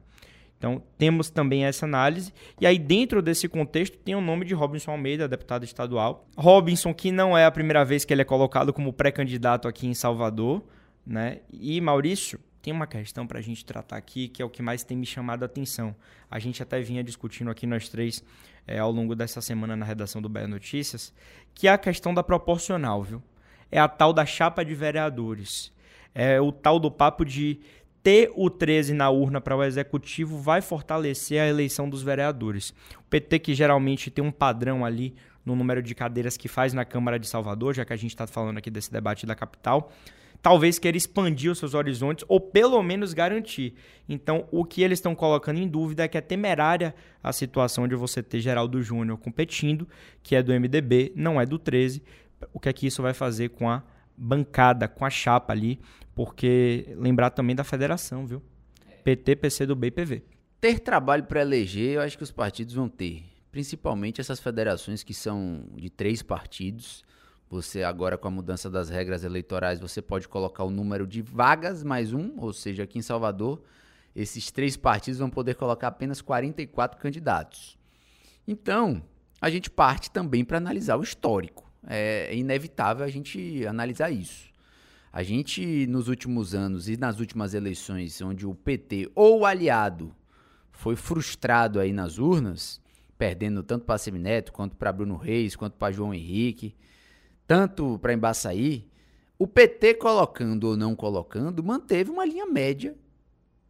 [0.60, 2.34] Então, temos também essa análise.
[2.60, 6.28] E aí, dentro desse contexto, tem o nome de Robinson Almeida, deputado estadual.
[6.38, 9.94] Robinson, que não é a primeira vez que ele é colocado como pré-candidato aqui em
[9.94, 10.62] Salvador.
[11.08, 11.40] Né?
[11.50, 14.84] E, Maurício, tem uma questão para a gente tratar aqui que é o que mais
[14.84, 15.96] tem me chamado a atenção.
[16.30, 18.22] A gente até vinha discutindo aqui nós três
[18.68, 21.14] é, ao longo dessa semana na redação do Bahia Notícias,
[21.56, 23.24] que é a questão da proporcional, viu?
[23.72, 25.72] É a tal da chapa de vereadores.
[26.14, 27.60] É o tal do papo de
[28.10, 32.74] Manter o 13 na urna para o executivo vai fortalecer a eleição dos vereadores.
[32.98, 35.14] O PT, que geralmente tem um padrão ali
[35.46, 38.26] no número de cadeiras que faz na Câmara de Salvador, já que a gente está
[38.26, 39.92] falando aqui desse debate da capital,
[40.42, 43.76] talvez queira expandir os seus horizontes ou pelo menos garantir.
[44.08, 47.94] Então, o que eles estão colocando em dúvida é que é temerária a situação de
[47.94, 49.88] você ter Geraldo Júnior competindo,
[50.24, 52.02] que é do MDB, não é do 13.
[52.52, 53.84] O que é que isso vai fazer com a
[54.20, 55.80] bancada, com a chapa ali?
[56.14, 58.42] Porque lembrar também da federação, viu?
[59.04, 60.24] PT, PCdoB e PV.
[60.60, 63.24] Ter trabalho para eleger, eu acho que os partidos vão ter.
[63.52, 67.04] Principalmente essas federações que são de três partidos.
[67.50, 71.84] Você agora com a mudança das regras eleitorais, você pode colocar o número de vagas
[71.84, 73.64] mais um, ou seja, aqui em Salvador,
[74.16, 77.80] esses três partidos vão poder colocar apenas 44 candidatos.
[78.48, 79.02] Então,
[79.42, 81.69] a gente parte também para analisar o histórico.
[81.88, 84.50] É inevitável a gente analisar isso.
[85.12, 90.14] A gente, nos últimos anos e nas últimas eleições, onde o PT ou o aliado
[90.72, 92.80] foi frustrado aí nas urnas,
[93.18, 96.76] perdendo tanto para Semineto, quanto para Bruno Reis, quanto para João Henrique,
[97.48, 98.88] tanto para Embaçaí,
[99.38, 102.96] o PT colocando ou não colocando, manteve uma linha média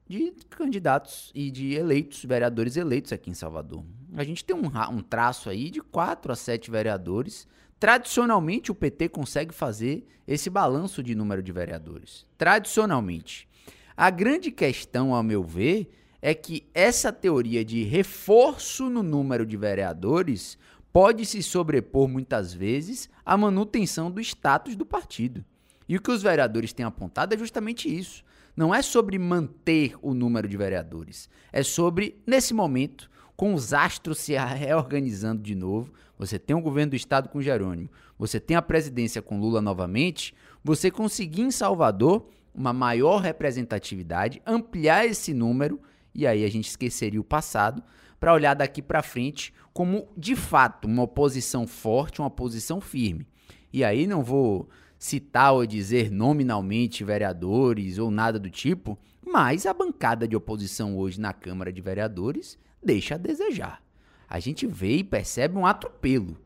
[0.08, 3.86] de candidatos e de eleitos, vereadores eleitos aqui em Salvador.
[4.16, 7.48] A gente tem um, um traço aí de quatro a sete vereadores.
[7.80, 12.26] Tradicionalmente, o PT consegue fazer esse balanço de número de vereadores.
[12.38, 13.48] Tradicionalmente.
[13.96, 15.90] A grande questão, ao meu ver,
[16.22, 20.58] é que essa teoria de reforço no número de vereadores
[20.92, 25.46] pode se sobrepor muitas vezes à manutenção do status do partido.
[25.88, 28.24] E o que os vereadores têm apontado é justamente isso.
[28.56, 34.20] Não é sobre manter o número de vereadores, é sobre, nesse momento, com os astros
[34.20, 38.62] se reorganizando de novo, você tem o governo do estado com Jerônimo, você tem a
[38.62, 45.80] presidência com Lula novamente, você conseguir em Salvador uma maior representatividade, ampliar esse número
[46.14, 47.82] e aí a gente esqueceria o passado
[48.20, 53.26] para olhar daqui para frente como de fato uma oposição forte, uma oposição firme.
[53.72, 59.74] E aí não vou citar ou dizer nominalmente vereadores ou nada do tipo, mas a
[59.74, 63.82] bancada de oposição hoje na Câmara de Vereadores deixa a desejar.
[64.30, 66.38] A gente vê e percebe um atropelo.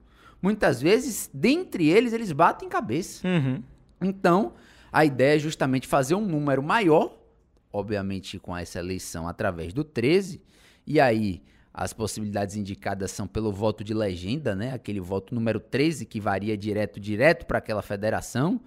[0.41, 3.27] Muitas vezes, dentre eles, eles batem cabeça.
[3.27, 3.61] Uhum.
[4.01, 4.53] Então,
[4.91, 7.23] a ideia é justamente fazer um número maior
[7.73, 10.39] obviamente com essa eleição através do 13,
[10.85, 11.41] e aí
[11.73, 14.73] as possibilidades indicadas são pelo voto de legenda, né?
[14.73, 18.61] Aquele voto número 13 que varia direto direto para aquela federação,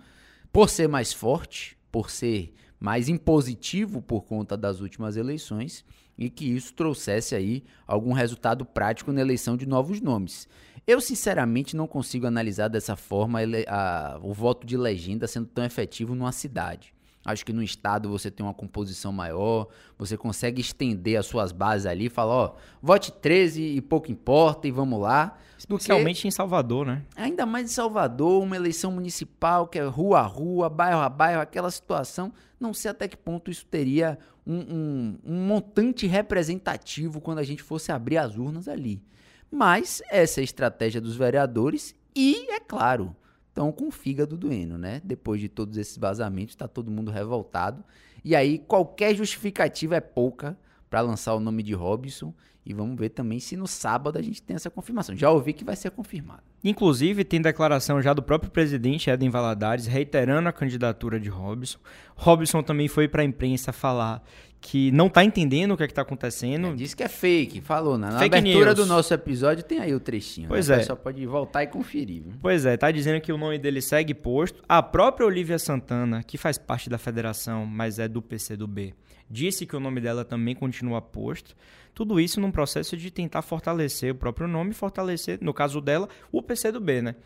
[0.53, 5.85] por ser mais forte, por ser mais impositivo por conta das últimas eleições
[6.19, 10.49] e que isso trouxesse aí algum resultado prático na eleição de novos nomes.
[10.87, 16.15] Eu sinceramente não consigo analisar dessa forma a, o voto de legenda sendo tão efetivo
[16.15, 16.96] numa cidade.
[17.27, 19.67] Acho que no estado você tem uma composição maior,
[19.99, 24.71] você consegue estender as suas bases ali, falar, ó, vote 13 e pouco importa e
[24.71, 25.37] vamos lá.
[25.59, 27.03] Especialmente em Salvador, né?
[27.17, 31.41] Ainda mais em Salvador, uma eleição municipal que é rua a rua, bairro a bairro,
[31.41, 32.33] aquela situação.
[32.61, 37.61] Não sei até que ponto isso teria um, um, um montante representativo quando a gente
[37.61, 39.03] fosse abrir as urnas ali.
[39.51, 43.17] Mas essa é a estratégia dos vereadores e, é claro,
[43.57, 45.01] estão com o fígado doendo, né?
[45.03, 47.83] Depois de todos esses vazamentos, está todo mundo revoltado.
[48.23, 52.33] E aí, qualquer justificativa é pouca para lançar o nome de Robson.
[52.65, 55.15] E vamos ver também se no sábado a gente tem essa confirmação.
[55.15, 56.43] Já ouvi que vai ser confirmado.
[56.65, 61.79] Inclusive, tem declaração já do próprio presidente Eden Valadares reiterando a candidatura de Robson.
[62.17, 64.21] Robson também foi para a imprensa falar
[64.61, 66.69] que não tá entendendo o que é que tá acontecendo.
[66.69, 67.97] É, disse que é fake, falou.
[67.97, 68.75] Na, fake abertura news.
[68.75, 70.49] do nosso episódio tem aí o trechinho.
[70.49, 70.81] Pois né?
[70.81, 70.83] é.
[70.83, 72.23] Só pode voltar e conferir.
[72.25, 72.33] Viu?
[72.43, 74.61] Pois é, tá dizendo que o nome dele segue posto.
[74.69, 78.93] A própria Olivia Santana, que faz parte da federação, mas é do PCdoB,
[79.31, 81.57] disse que o nome dela também continua posto.
[81.95, 86.43] Tudo isso num processo de tentar fortalecer o próprio nome, fortalecer, no caso dela, o
[86.43, 87.17] PCdoB, né?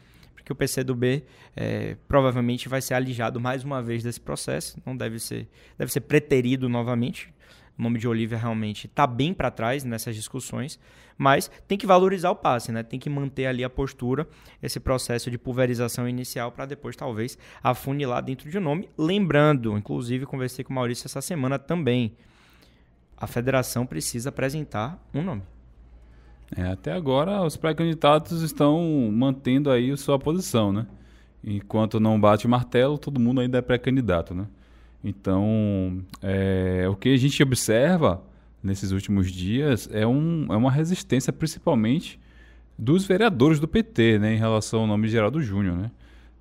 [0.40, 1.24] porque o PCdoB
[1.56, 6.00] é, provavelmente vai ser alijado mais uma vez desse processo, não deve ser, deve ser
[6.00, 7.32] preterido novamente.
[7.80, 10.78] O nome de Olivia realmente está bem para trás nessas discussões,
[11.16, 12.82] mas tem que valorizar o passe, né?
[12.82, 14.28] Tem que manter ali a postura,
[14.62, 18.90] esse processo de pulverização inicial para depois talvez afunilar dentro de um nome.
[18.98, 22.12] Lembrando, inclusive conversei com o Maurício essa semana também,
[23.16, 25.42] a federação precisa apresentar um nome.
[26.54, 30.86] É, até agora, os pré-candidatos estão mantendo aí sua posição, né?
[31.42, 34.46] Enquanto não bate o martelo, todo mundo ainda é pré-candidato, né?
[35.02, 38.22] Então, é, o que a gente observa
[38.62, 42.20] nesses últimos dias é, um, é uma resistência, principalmente
[42.78, 45.90] dos vereadores do PT, né, em relação ao nome Geraldo Júnior, né?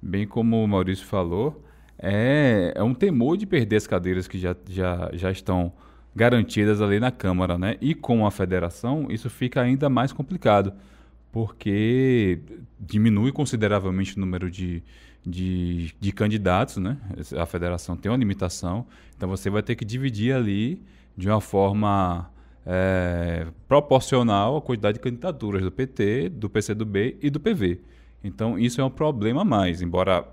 [0.01, 1.65] Bem como o Maurício falou,
[1.97, 5.73] é, é um temor de perder as cadeiras que já, já, já estão
[6.15, 7.75] garantidas ali na Câmara, né?
[7.81, 10.73] E com a federação, isso fica ainda mais complicado,
[11.31, 12.39] porque
[12.79, 14.81] diminui consideravelmente o número de,
[15.25, 16.97] de, de candidatos, né?
[17.37, 20.81] A federação tem uma limitação, então você vai ter que dividir ali
[21.15, 22.29] de uma forma
[22.65, 27.81] é, proporcional à quantidade de candidaturas do PT, do PCdoB e do PV.
[28.23, 30.25] Então isso é um problema mais, embora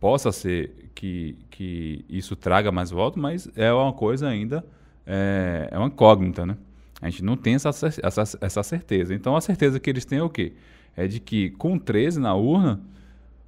[0.00, 4.64] possa ser que, que isso traga mais votos, mas é uma coisa ainda,
[5.06, 6.56] é, é uma incógnita, né?
[7.00, 9.14] A gente não tem essa, essa, essa certeza.
[9.14, 10.52] Então a certeza que eles têm é o quê?
[10.96, 12.80] É de que com 13 na urna,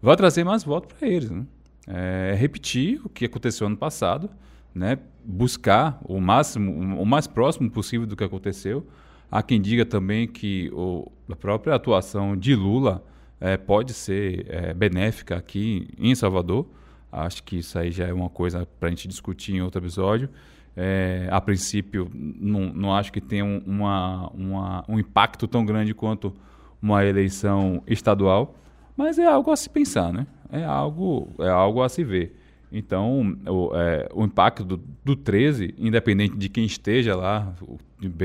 [0.01, 1.31] vai trazer mais votos para eles.
[1.31, 1.45] Né?
[1.87, 4.31] É, repetir o que aconteceu ano passado,
[4.75, 4.99] né?
[5.25, 8.87] buscar o máximo, o mais próximo possível do que aconteceu.
[9.31, 13.05] Há quem diga também que o, a própria atuação de Lula
[13.41, 16.67] é, pode ser é, benéfica aqui em Salvador.
[17.11, 20.29] Acho que isso aí já é uma coisa para a gente discutir em outro episódio.
[20.77, 25.95] É, a princípio, não, não acho que tenha um, uma, uma, um impacto tão grande
[25.95, 26.35] quanto
[26.81, 28.55] uma eleição estadual,
[28.97, 30.27] mas é algo a se pensar, né?
[30.51, 32.37] É algo, é algo a se ver.
[32.71, 37.55] Então, o, é, o impacto do, do 13, independente de quem esteja lá,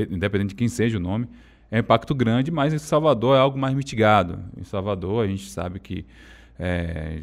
[0.10, 1.28] independente de quem seja o nome,
[1.70, 4.40] é um impacto grande, mas em Salvador é algo mais mitigado.
[4.58, 6.06] Em Salvador, a gente sabe que
[6.60, 7.22] é,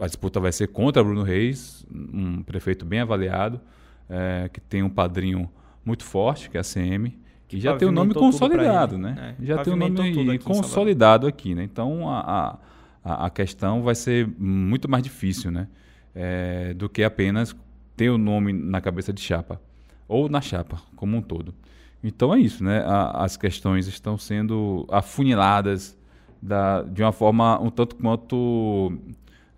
[0.00, 3.60] a disputa vai ser contra Bruno Reis, um prefeito bem avaliado,
[4.08, 5.50] é, que tem um padrinho
[5.84, 9.34] muito forte, que é a CM, que já tem o nome consolidado, né?
[9.40, 11.64] É, já tem o nome aqui consolidado aqui, né?
[11.64, 12.58] Então a, a,
[13.04, 15.68] a questão vai ser muito mais difícil, né?
[16.14, 17.54] É, do que apenas
[17.96, 19.60] ter o nome na cabeça de chapa
[20.06, 21.54] ou na chapa como um todo.
[22.02, 22.80] Então é isso, né?
[22.86, 25.96] A, as questões estão sendo afuniladas
[26.40, 28.92] da, de uma forma um tanto quanto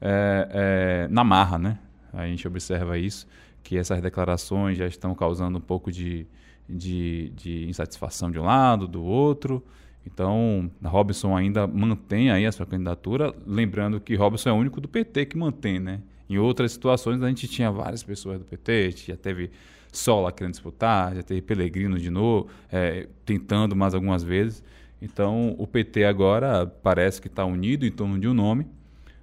[0.00, 1.78] é, é, na marra, né?
[2.12, 3.26] A gente observa isso,
[3.62, 6.26] que essas declarações já estão causando um pouco de,
[6.68, 9.62] de, de insatisfação de um lado, do outro.
[10.04, 14.88] Então, Robson ainda mantém aí a sua candidatura, lembrando que Robson é o único do
[14.88, 16.00] PT que mantém, né?
[16.28, 19.50] Em outras situações a gente tinha várias pessoas do PT, já teve
[19.92, 24.62] Sola querendo disputar, já teve Pelegrino de novo, é, tentando mais algumas vezes.
[25.02, 28.66] Então, o PT agora parece que está unido em torno de um nome,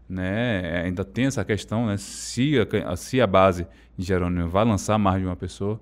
[0.10, 0.82] né?
[0.84, 1.98] Ainda tem essa questão, né?
[1.98, 3.66] Se a, se a base
[3.98, 5.80] de Jerônimo vai lançar mais de uma pessoa,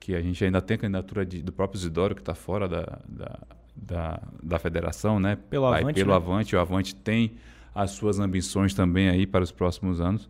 [0.00, 2.98] que a gente ainda tem a candidatura de, do próprio Isidoro, que está fora da,
[3.06, 3.38] da,
[3.74, 5.36] da, da, federação, né?
[5.48, 5.94] Pelo Vai, Avante.
[5.94, 6.16] Pelo né?
[6.16, 6.56] Avante.
[6.56, 7.32] O Avante tem
[7.74, 10.28] as suas ambições também aí para os próximos anos.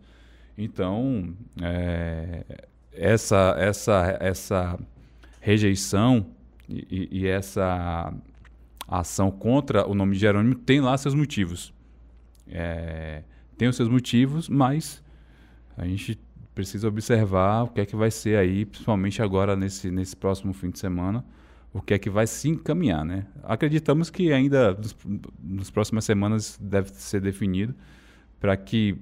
[0.57, 2.43] Então, é,
[2.91, 4.79] essa, essa, essa
[5.41, 6.27] rejeição
[6.69, 8.13] e, e, essa
[8.87, 11.73] ação contra o nome de Jerônimo tem lá seus motivos.
[12.47, 13.23] É,
[13.57, 15.03] tem os seus motivos, mas
[15.75, 16.19] a gente
[16.53, 20.69] precisa observar o que é que vai ser aí, principalmente agora nesse, nesse próximo fim
[20.69, 21.25] de semana,
[21.73, 23.25] o que é que vai se encaminhar, né?
[23.43, 24.95] Acreditamos que ainda nos,
[25.43, 27.73] nas próximas semanas deve ser definido
[28.39, 28.95] para que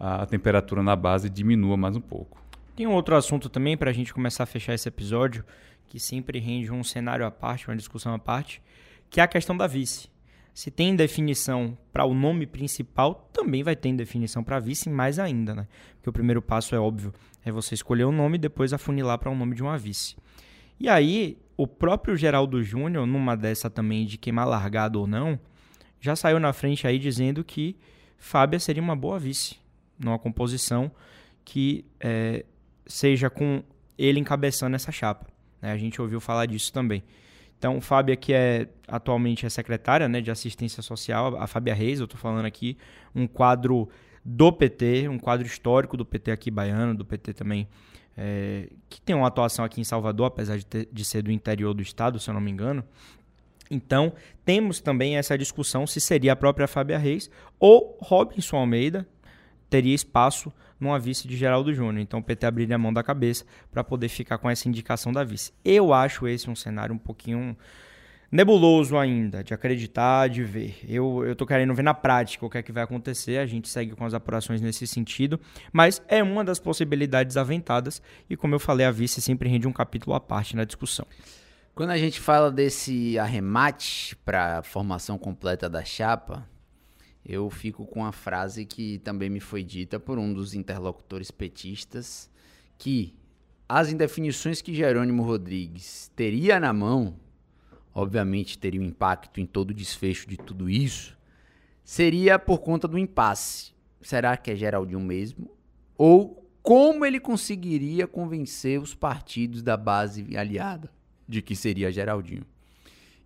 [0.00, 2.42] a, a temperatura na base diminua mais um pouco.
[2.74, 5.44] Tem um outro assunto também para a gente começar a fechar esse episódio,
[5.86, 8.62] que sempre rende um cenário à parte, uma discussão à parte,
[9.10, 10.08] que é a questão da vice.
[10.54, 15.54] Se tem definição para o nome principal, também vai ter definição para vice, mais ainda,
[15.54, 15.68] né?
[15.96, 17.12] Porque o primeiro passo é óbvio,
[17.44, 19.76] é você escolher o um nome e depois afunilar para o um nome de uma
[19.76, 20.16] vice.
[20.80, 25.38] E aí, o próprio Geraldo Júnior, numa dessa também de queimar largado ou não,
[26.00, 27.76] já saiu na frente aí dizendo que
[28.18, 29.56] Fábia seria uma boa vice,
[29.98, 30.90] numa composição
[31.44, 32.44] que é,
[32.86, 33.62] seja com
[33.96, 35.26] ele encabeçando essa chapa.
[35.60, 35.72] Né?
[35.72, 37.02] A gente ouviu falar disso também.
[37.58, 42.04] Então, Fábia, que é atualmente é secretária né, de assistência social, a Fábia Reis, eu
[42.04, 42.76] estou falando aqui,
[43.14, 43.88] um quadro
[44.28, 47.68] do PT, um quadro histórico do PT aqui baiano, do PT também,
[48.16, 51.72] é, que tem uma atuação aqui em Salvador, apesar de, ter, de ser do interior
[51.72, 52.82] do estado, se eu não me engano.
[53.70, 54.12] Então,
[54.44, 59.06] temos também essa discussão se seria a própria Fábia Reis ou Robinson Almeida
[59.70, 62.00] teria espaço numa vice de Geraldo Júnior.
[62.00, 65.24] Então o PT abriria a mão da cabeça para poder ficar com essa indicação da
[65.24, 65.52] vice.
[65.64, 67.56] Eu acho esse um cenário um pouquinho
[68.30, 70.78] nebuloso ainda, de acreditar, de ver.
[70.88, 73.68] Eu, eu tô querendo ver na prática o que é que vai acontecer, a gente
[73.68, 75.40] segue com as apurações nesse sentido,
[75.72, 79.72] mas é uma das possibilidades aventadas e como eu falei, a vice sempre rende um
[79.72, 81.06] capítulo à parte na discussão.
[81.74, 86.48] Quando a gente fala desse arremate para a formação completa da chapa,
[87.22, 92.30] eu fico com a frase que também me foi dita por um dos interlocutores petistas,
[92.78, 93.14] que
[93.68, 97.16] as indefinições que Jerônimo Rodrigues teria na mão,
[97.96, 101.16] obviamente teria um impacto em todo o desfecho de tudo isso,
[101.82, 103.72] seria por conta do impasse.
[104.02, 105.50] Será que é Geraldinho mesmo?
[105.96, 110.92] Ou como ele conseguiria convencer os partidos da base aliada
[111.26, 112.44] de que seria Geraldinho.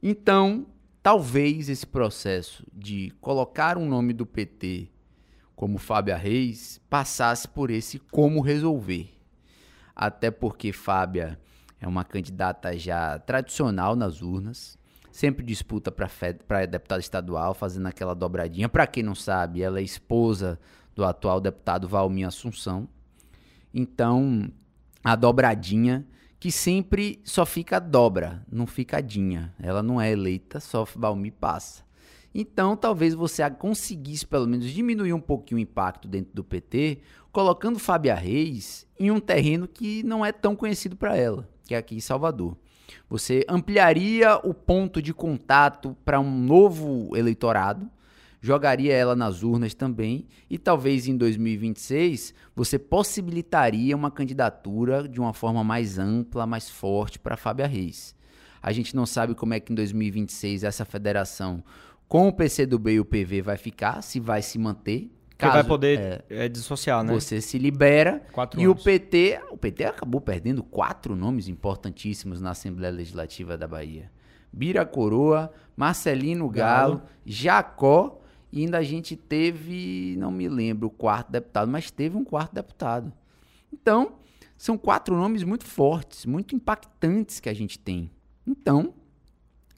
[0.01, 0.69] Então,
[1.03, 4.89] talvez esse processo de colocar um nome do PT
[5.57, 9.11] como Fábia Reis passasse por esse como resolver.
[9.97, 11.41] Até porque Fábia
[11.81, 14.79] é uma candidata já tradicional nas urnas,
[15.11, 18.69] sempre disputa para deputado estadual, fazendo aquela dobradinha.
[18.69, 20.59] Para quem não sabe, ela é esposa
[20.95, 22.89] do atual deputado Valmir Assunção.
[23.73, 24.51] Então,
[25.03, 26.07] a dobradinha
[26.39, 29.55] que sempre só fica dobra, não fica dinha.
[29.61, 31.85] Ela não é eleita, só Valmir passa.
[32.35, 37.79] Então, talvez você conseguisse pelo menos diminuir um pouquinho o impacto dentro do PT, colocando
[37.79, 41.95] Fábia Reis em um terreno que não é tão conhecido para ela, que é aqui
[41.95, 42.57] em Salvador.
[43.09, 47.89] Você ampliaria o ponto de contato para um novo eleitorado,
[48.41, 55.33] jogaria ela nas urnas também e talvez em 2026 você possibilitaria uma candidatura de uma
[55.33, 58.17] forma mais ampla, mais forte para Fábia Reis.
[58.61, 61.63] A gente não sabe como é que em 2026 essa federação
[62.09, 65.09] com o PCdoB e o PV vai ficar, se vai se manter.
[65.49, 67.13] Que vai poder é, é, dissociar, né?
[67.13, 68.23] Você se libera.
[68.33, 68.81] Quatro e anos.
[68.81, 74.11] o PT, o PT acabou perdendo quatro nomes importantíssimos na Assembleia Legislativa da Bahia.
[74.53, 77.03] Bira Coroa, Marcelino Galo, Galo.
[77.25, 78.21] Jacó
[78.53, 82.53] e ainda a gente teve, não me lembro, o quarto deputado, mas teve um quarto
[82.53, 83.13] deputado.
[83.73, 84.15] Então,
[84.59, 88.11] são quatro nomes muito fortes, muito impactantes que a gente tem.
[88.47, 88.93] Então,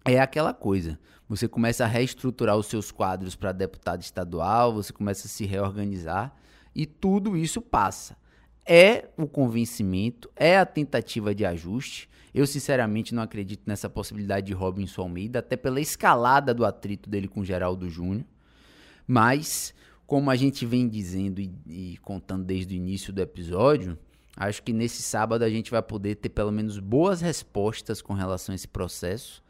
[0.05, 0.98] é aquela coisa.
[1.33, 6.37] Você começa a reestruturar os seus quadros para deputado estadual, você começa a se reorganizar
[6.75, 8.18] e tudo isso passa.
[8.66, 12.07] É o convencimento, é a tentativa de ajuste.
[12.35, 17.29] Eu, sinceramente, não acredito nessa possibilidade de Robinson Almeida, até pela escalada do atrito dele
[17.29, 18.27] com Geraldo Júnior.
[19.07, 19.73] Mas,
[20.07, 23.99] como a gente vem dizendo e, e, contando desde o início do episódio,
[24.37, 28.53] acho que nesse sábado a gente vai poder ter pelo menos boas respostas com relação
[28.53, 29.42] a esse processo,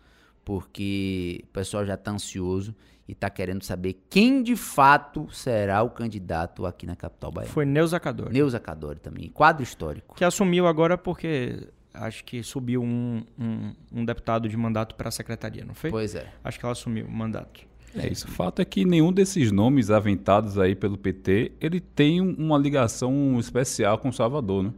[0.45, 2.75] porque o pessoal já está ansioso
[3.07, 7.53] e está querendo saber quem de fato será o candidato aqui na capital baiana.
[7.53, 8.33] Foi Neuza Cadore.
[8.33, 10.15] Neuza Cadore também, quadro histórico.
[10.17, 15.13] Que assumiu agora porque acho que subiu um, um, um deputado de mandato para a
[15.13, 15.91] secretaria, não foi?
[15.91, 16.27] Pois é.
[16.43, 17.61] Acho que ela assumiu o mandato.
[17.95, 18.27] É isso.
[18.27, 23.39] O fato é que nenhum desses nomes aventados aí pelo PT, ele tem uma ligação
[23.39, 24.73] especial com Salvador, né?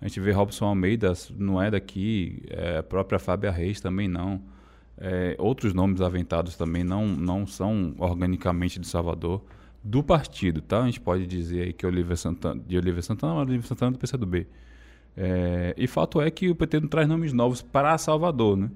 [0.00, 4.40] A gente vê Robson Almeida, não é daqui, é, a própria Fábia Reis também não.
[5.00, 9.42] É, outros nomes aventados também não, não são organicamente de Salvador,
[9.82, 10.82] do partido, tá?
[10.82, 14.46] A gente pode dizer aí que Olivia Santana, de Olivia Santana, Olivia Santana do PCdoB.
[15.16, 18.70] É, e fato é que o PT não traz nomes novos para Salvador, né?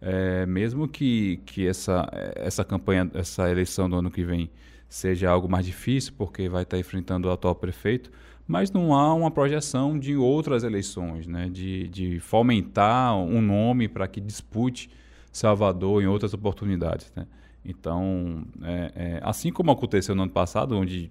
[0.00, 4.50] É, mesmo que, que essa, essa campanha, essa eleição do ano que vem
[4.88, 8.10] seja algo mais difícil, porque vai estar enfrentando o atual prefeito,
[8.46, 11.48] mas não há uma projeção de outras eleições, né?
[11.48, 14.90] de, de fomentar um nome para que dispute
[15.32, 17.10] Salvador em outras oportunidades.
[17.16, 17.26] Né?
[17.64, 21.10] Então, é, é, assim como aconteceu no ano passado, onde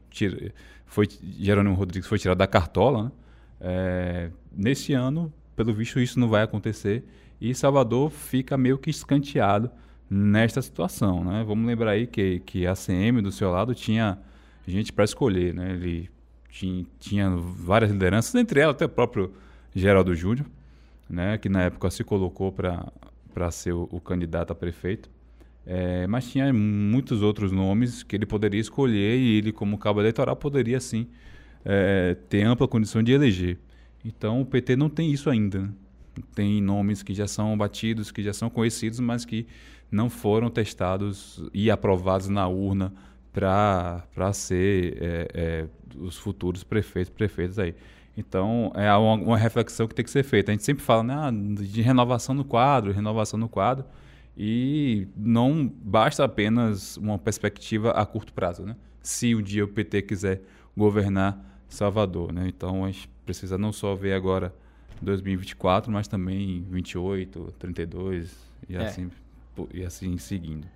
[0.85, 1.07] foi,
[1.39, 3.11] Jerônimo Rodrigues foi tirado da cartola, né?
[3.59, 7.03] é, nesse ano, pelo visto, isso não vai acontecer
[7.41, 9.71] e Salvador fica meio que escanteado
[10.07, 11.23] nesta situação.
[11.23, 11.43] Né?
[11.43, 14.19] Vamos lembrar aí que, que a CM do seu lado tinha
[14.67, 15.51] gente para escolher.
[15.55, 15.71] Né?
[15.71, 16.09] Ele
[16.49, 19.33] tinha, tinha várias lideranças, entre elas até o próprio
[19.73, 20.45] Geraldo Júnior,
[21.09, 21.39] né?
[21.39, 22.91] que na época se colocou para
[23.51, 25.09] ser o, o, candidato a prefeito.
[25.65, 30.35] É, mas tinha muitos outros nomes que ele poderia escolher e ele, como cabo eleitoral,
[30.35, 31.07] poderia sim
[31.63, 33.59] é, ter ampla condição de eleger.
[34.03, 35.59] Então o PT não tem isso ainda.
[35.59, 35.69] Né?
[36.35, 39.47] tem nomes que já são batidos, que já são conhecidos, mas que
[39.89, 42.93] não foram testados e aprovados na urna
[43.31, 45.67] para ser é, é,
[45.97, 47.75] os futuros prefeitos, prefeitos aí.
[48.17, 50.51] Então, é uma, uma, reflexão que tem que ser feita.
[50.51, 53.85] A gente sempre fala né, ah, de renovação no quadro, renovação no quadro,
[54.37, 58.63] e não basta apenas uma perspectiva a curto prazo.
[58.63, 58.75] Né?
[59.01, 60.41] Se um dia o PT quiser
[60.75, 62.33] governar Salvador.
[62.33, 62.47] Né?
[62.47, 64.53] Então, a gente precisa não só ver agora
[65.01, 68.35] 2024, mas também 28, 32
[68.69, 68.85] e, é.
[68.85, 69.09] assim,
[69.73, 70.67] e assim seguindo.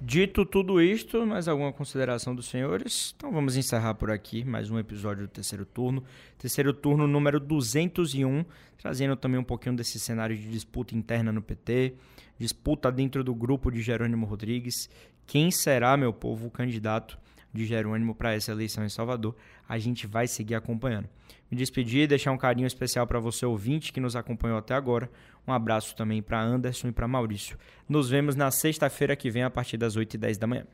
[0.00, 3.14] Dito tudo isto, mais alguma consideração dos senhores?
[3.16, 6.04] Então vamos encerrar por aqui mais um episódio do terceiro turno.
[6.36, 8.44] Terceiro turno número 201,
[8.76, 11.94] trazendo também um pouquinho desse cenário de disputa interna no PT,
[12.38, 14.90] disputa dentro do grupo de Jerônimo Rodrigues.
[15.26, 17.16] Quem será, meu povo, o candidato
[17.54, 19.34] de Jerônimo para essa eleição em Salvador?
[19.66, 21.08] A gente vai seguir acompanhando
[21.50, 25.08] me despedir e deixar um carinho especial para você ouvinte que nos acompanhou até agora.
[25.46, 27.56] Um abraço também para Anderson e para Maurício.
[27.88, 30.64] Nos vemos na sexta-feira que vem a partir das 8h10 da manhã.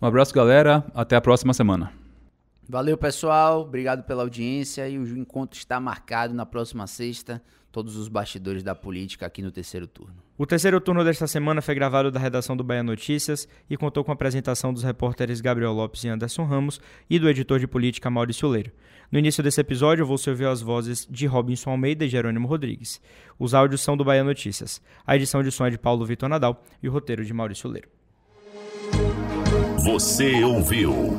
[0.00, 0.84] Um abraço, galera.
[0.94, 1.99] Até a próxima semana.
[2.70, 3.62] Valeu, pessoal.
[3.62, 4.88] Obrigado pela audiência.
[4.88, 7.42] E o encontro está marcado na próxima sexta.
[7.72, 10.14] Todos os bastidores da política aqui no terceiro turno.
[10.38, 14.12] O terceiro turno desta semana foi gravado da redação do Bahia Notícias e contou com
[14.12, 18.48] a apresentação dos repórteres Gabriel Lopes e Anderson Ramos e do editor de política Maurício
[18.48, 18.70] Leiro.
[19.10, 23.00] No início desse episódio, você ouviu as vozes de Robinson Almeida e Jerônimo Rodrigues.
[23.36, 24.80] Os áudios são do Bahia Notícias.
[25.04, 27.88] A edição de som é de Paulo Vitor Nadal e o roteiro de Maurício Leiro.
[29.84, 31.18] Você ouviu